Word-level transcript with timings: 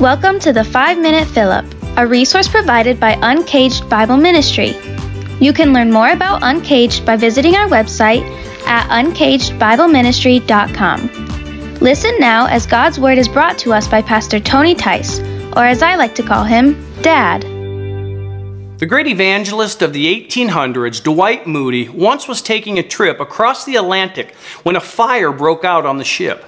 Welcome 0.00 0.38
to 0.40 0.52
the 0.52 0.62
5 0.62 0.98
Minute 0.98 1.36
Up, 1.36 1.64
a 1.96 2.06
resource 2.06 2.46
provided 2.46 3.00
by 3.00 3.18
Uncaged 3.20 3.90
Bible 3.90 4.16
Ministry. 4.16 4.76
You 5.40 5.52
can 5.52 5.72
learn 5.72 5.90
more 5.90 6.10
about 6.10 6.44
Uncaged 6.44 7.04
by 7.04 7.16
visiting 7.16 7.56
our 7.56 7.66
website 7.66 8.22
at 8.64 8.88
uncagedbibleministry.com. 8.90 11.74
Listen 11.80 12.14
now 12.20 12.46
as 12.46 12.64
God's 12.64 13.00
Word 13.00 13.18
is 13.18 13.26
brought 13.26 13.58
to 13.58 13.72
us 13.72 13.88
by 13.88 14.00
Pastor 14.00 14.38
Tony 14.38 14.76
Tice, 14.76 15.18
or 15.56 15.64
as 15.64 15.82
I 15.82 15.96
like 15.96 16.14
to 16.14 16.22
call 16.22 16.44
him, 16.44 16.80
Dad. 17.02 17.42
The 18.78 18.86
great 18.86 19.08
evangelist 19.08 19.82
of 19.82 19.92
the 19.92 20.06
1800s, 20.06 21.02
Dwight 21.02 21.48
Moody, 21.48 21.88
once 21.88 22.28
was 22.28 22.40
taking 22.40 22.78
a 22.78 22.84
trip 22.84 23.18
across 23.18 23.64
the 23.64 23.74
Atlantic 23.74 24.36
when 24.62 24.76
a 24.76 24.80
fire 24.80 25.32
broke 25.32 25.64
out 25.64 25.84
on 25.84 25.98
the 25.98 26.04
ship. 26.04 26.44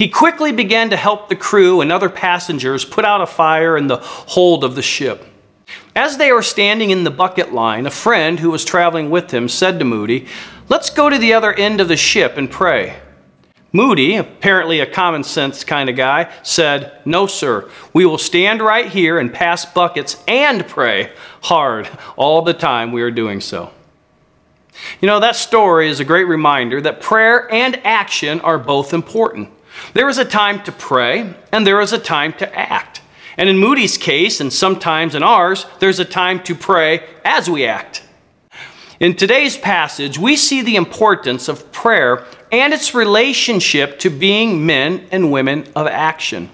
He 0.00 0.08
quickly 0.08 0.50
began 0.50 0.88
to 0.88 0.96
help 0.96 1.28
the 1.28 1.36
crew 1.36 1.82
and 1.82 1.92
other 1.92 2.08
passengers 2.08 2.86
put 2.86 3.04
out 3.04 3.20
a 3.20 3.26
fire 3.26 3.76
in 3.76 3.86
the 3.86 3.98
hold 3.98 4.64
of 4.64 4.74
the 4.74 4.80
ship. 4.80 5.26
As 5.94 6.16
they 6.16 6.32
were 6.32 6.40
standing 6.40 6.88
in 6.88 7.04
the 7.04 7.10
bucket 7.10 7.52
line, 7.52 7.86
a 7.86 7.90
friend 7.90 8.40
who 8.40 8.50
was 8.50 8.64
traveling 8.64 9.10
with 9.10 9.30
him 9.30 9.46
said 9.46 9.78
to 9.78 9.84
Moody, 9.84 10.26
Let's 10.70 10.88
go 10.88 11.10
to 11.10 11.18
the 11.18 11.34
other 11.34 11.52
end 11.52 11.82
of 11.82 11.88
the 11.88 11.98
ship 11.98 12.38
and 12.38 12.50
pray. 12.50 12.98
Moody, 13.74 14.16
apparently 14.16 14.80
a 14.80 14.90
common 14.90 15.22
sense 15.22 15.64
kind 15.64 15.90
of 15.90 15.96
guy, 15.96 16.32
said, 16.42 16.98
No, 17.04 17.26
sir. 17.26 17.70
We 17.92 18.06
will 18.06 18.16
stand 18.16 18.62
right 18.62 18.86
here 18.86 19.18
and 19.18 19.30
pass 19.30 19.66
buckets 19.66 20.16
and 20.26 20.66
pray 20.66 21.12
hard 21.42 21.90
all 22.16 22.40
the 22.40 22.54
time 22.54 22.92
we 22.92 23.02
are 23.02 23.10
doing 23.10 23.42
so. 23.42 23.70
You 25.02 25.08
know, 25.08 25.20
that 25.20 25.36
story 25.36 25.90
is 25.90 26.00
a 26.00 26.06
great 26.06 26.24
reminder 26.24 26.80
that 26.80 27.02
prayer 27.02 27.52
and 27.52 27.78
action 27.84 28.40
are 28.40 28.58
both 28.58 28.94
important. 28.94 29.50
There 29.94 30.08
is 30.08 30.18
a 30.18 30.24
time 30.24 30.62
to 30.64 30.72
pray, 30.72 31.34
and 31.52 31.66
there 31.66 31.80
is 31.80 31.92
a 31.92 31.98
time 31.98 32.32
to 32.34 32.58
act. 32.58 33.00
And 33.36 33.48
in 33.48 33.58
Moody's 33.58 33.96
case, 33.96 34.40
and 34.40 34.52
sometimes 34.52 35.14
in 35.14 35.22
ours, 35.22 35.66
there's 35.78 35.98
a 35.98 36.04
time 36.04 36.42
to 36.44 36.54
pray 36.54 37.06
as 37.24 37.48
we 37.48 37.64
act. 37.64 38.02
In 38.98 39.16
today's 39.16 39.56
passage, 39.56 40.18
we 40.18 40.36
see 40.36 40.60
the 40.60 40.76
importance 40.76 41.48
of 41.48 41.72
prayer 41.72 42.26
and 42.52 42.74
its 42.74 42.94
relationship 42.94 43.98
to 44.00 44.10
being 44.10 44.66
men 44.66 45.06
and 45.10 45.32
women 45.32 45.66
of 45.74 45.86
action. 45.86 46.50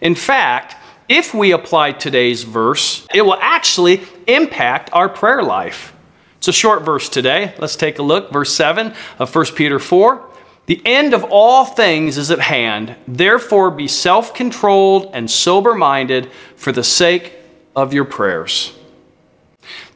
In 0.00 0.14
fact, 0.14 0.76
if 1.08 1.34
we 1.34 1.52
apply 1.52 1.92
today's 1.92 2.44
verse, 2.44 3.06
it 3.12 3.22
will 3.22 3.38
actually 3.40 4.02
impact 4.26 4.90
our 4.92 5.08
prayer 5.08 5.42
life. 5.42 5.92
It's 6.36 6.46
a 6.48 6.52
short 6.52 6.84
verse 6.84 7.08
today. 7.08 7.54
Let's 7.58 7.74
take 7.74 7.98
a 7.98 8.02
look. 8.02 8.30
Verse 8.30 8.54
7 8.54 8.94
of 9.18 9.34
1 9.34 9.46
Peter 9.56 9.80
4. 9.80 10.27
The 10.68 10.82
end 10.84 11.14
of 11.14 11.24
all 11.24 11.64
things 11.64 12.18
is 12.18 12.30
at 12.30 12.40
hand. 12.40 12.94
Therefore, 13.08 13.70
be 13.70 13.88
self 13.88 14.34
controlled 14.34 15.10
and 15.14 15.30
sober 15.30 15.74
minded 15.74 16.30
for 16.56 16.72
the 16.72 16.84
sake 16.84 17.32
of 17.74 17.94
your 17.94 18.04
prayers. 18.04 18.76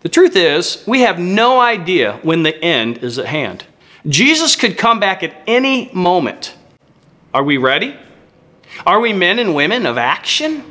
The 0.00 0.08
truth 0.08 0.34
is, 0.34 0.82
we 0.86 1.02
have 1.02 1.18
no 1.18 1.60
idea 1.60 2.18
when 2.22 2.42
the 2.42 2.56
end 2.64 2.98
is 2.98 3.18
at 3.18 3.26
hand. 3.26 3.64
Jesus 4.06 4.56
could 4.56 4.78
come 4.78 4.98
back 4.98 5.22
at 5.22 5.34
any 5.46 5.90
moment. 5.92 6.56
Are 7.34 7.44
we 7.44 7.58
ready? 7.58 7.94
Are 8.86 8.98
we 8.98 9.12
men 9.12 9.38
and 9.38 9.54
women 9.54 9.84
of 9.84 9.98
action? 9.98 10.64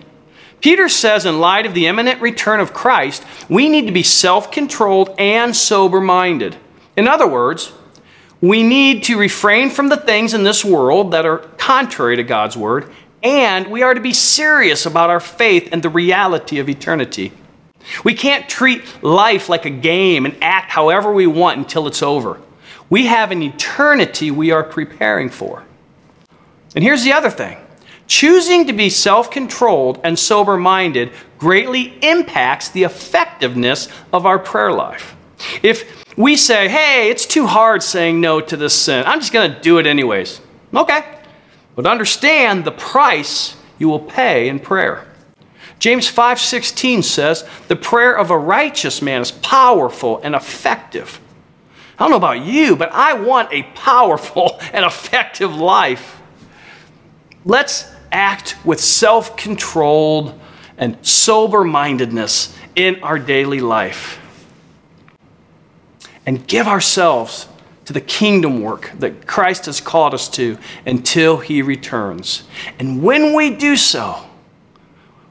Peter 0.61 0.89
says, 0.89 1.27
in 1.27 1.39
light 1.39 1.67
of 1.67 1.75
the 1.75 1.85
imminent 1.85 2.21
return 2.21 2.59
of 2.59 2.73
Christ, 2.73 3.23
we 3.47 3.69
need 3.69 3.85
to 3.85 3.93
be 3.93 4.01
self 4.01 4.51
controlled 4.51 5.13
and 5.19 5.55
sober 5.55 6.01
minded. 6.01 6.57
In 6.97 7.07
other 7.07 7.27
words, 7.27 7.71
we 8.41 8.63
need 8.63 9.03
to 9.03 9.17
refrain 9.17 9.69
from 9.69 9.89
the 9.89 9.97
things 9.97 10.33
in 10.33 10.43
this 10.43 10.65
world 10.65 11.11
that 11.11 11.25
are 11.25 11.37
contrary 11.37 12.15
to 12.15 12.23
God's 12.23 12.57
word, 12.57 12.91
and 13.23 13.67
we 13.67 13.83
are 13.83 13.93
to 13.93 14.01
be 14.01 14.13
serious 14.13 14.85
about 14.87 15.11
our 15.11 15.19
faith 15.19 15.69
and 15.71 15.83
the 15.83 15.89
reality 15.89 16.57
of 16.57 16.67
eternity. 16.67 17.31
We 18.03 18.15
can't 18.15 18.49
treat 18.49 18.83
life 19.03 19.47
like 19.47 19.65
a 19.65 19.69
game 19.69 20.25
and 20.25 20.35
act 20.41 20.71
however 20.71 21.13
we 21.13 21.27
want 21.27 21.59
until 21.59 21.87
it's 21.87 22.01
over. 22.01 22.39
We 22.89 23.05
have 23.05 23.31
an 23.31 23.41
eternity 23.41 24.31
we 24.31 24.51
are 24.51 24.63
preparing 24.63 25.29
for. 25.29 25.63
And 26.75 26.83
here's 26.83 27.03
the 27.03 27.13
other 27.13 27.29
thing 27.29 27.57
choosing 28.07 28.67
to 28.67 28.73
be 28.73 28.89
self 28.89 29.29
controlled 29.31 29.99
and 30.03 30.17
sober 30.17 30.57
minded 30.57 31.11
greatly 31.37 31.97
impacts 32.01 32.69
the 32.69 32.83
effectiveness 32.83 33.87
of 34.11 34.25
our 34.25 34.39
prayer 34.39 34.71
life. 34.71 35.15
If 35.63 36.01
we 36.17 36.35
say, 36.35 36.67
hey, 36.67 37.09
it's 37.09 37.25
too 37.25 37.47
hard 37.47 37.83
saying 37.83 38.19
no 38.19 38.41
to 38.41 38.57
this 38.57 38.73
sin. 38.73 39.03
I'm 39.05 39.19
just 39.19 39.33
going 39.33 39.53
to 39.53 39.59
do 39.59 39.77
it 39.77 39.87
anyways. 39.87 40.41
Okay. 40.73 41.03
But 41.75 41.85
understand 41.85 42.65
the 42.65 42.71
price 42.71 43.55
you 43.79 43.87
will 43.89 43.99
pay 43.99 44.47
in 44.47 44.59
prayer. 44.59 45.07
James 45.79 46.07
5:16 46.07 47.01
says, 47.01 47.43
"The 47.67 47.75
prayer 47.75 48.15
of 48.15 48.29
a 48.29 48.37
righteous 48.37 49.01
man 49.01 49.21
is 49.21 49.31
powerful 49.31 50.21
and 50.23 50.35
effective." 50.35 51.19
I 51.97 52.03
don't 52.03 52.11
know 52.11 52.17
about 52.17 52.41
you, 52.41 52.75
but 52.75 52.91
I 52.93 53.13
want 53.13 53.51
a 53.51 53.63
powerful 53.63 54.59
and 54.73 54.85
effective 54.85 55.55
life. 55.55 56.21
Let's 57.45 57.87
act 58.11 58.57
with 58.63 58.79
self-controlled 58.79 60.39
and 60.77 60.97
sober-mindedness 61.01 62.55
in 62.75 63.01
our 63.01 63.17
daily 63.17 63.59
life 63.59 64.20
and 66.25 66.47
give 66.47 66.67
ourselves 66.67 67.47
to 67.85 67.93
the 67.93 68.01
kingdom 68.01 68.61
work 68.61 68.91
that 68.99 69.27
Christ 69.27 69.65
has 69.65 69.81
called 69.81 70.13
us 70.13 70.29
to 70.29 70.57
until 70.85 71.37
he 71.37 71.61
returns. 71.61 72.43
And 72.79 73.01
when 73.01 73.33
we 73.33 73.49
do 73.49 73.75
so, 73.75 74.25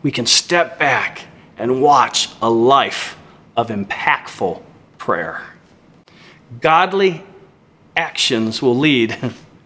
we 0.02 0.10
can 0.10 0.26
step 0.26 0.78
back 0.78 1.22
and 1.56 1.80
watch 1.82 2.30
a 2.42 2.50
life 2.50 3.18
of 3.56 3.68
impactful 3.68 4.62
prayer. 4.98 5.42
Godly 6.60 7.22
actions 7.96 8.60
will 8.60 8.76
lead 8.76 9.16